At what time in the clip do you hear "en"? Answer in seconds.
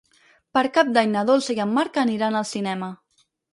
1.67-1.77